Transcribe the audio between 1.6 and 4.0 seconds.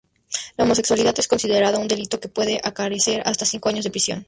un delito que puede acarrear hasta cinco años de